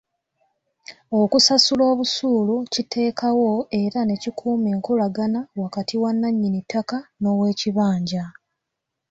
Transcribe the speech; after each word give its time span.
Okusasula 1.21 1.83
obusuulu 1.93 2.55
kiteekawo 2.73 3.51
era 3.81 3.99
ne 4.05 4.15
kikuuma 4.21 4.67
enkolagana 4.75 5.39
wakati 5.61 5.95
wa 6.01 6.09
nnannyini 6.15 6.59
ttaka 6.63 6.97
n'ow'ekibanja. 7.21 8.23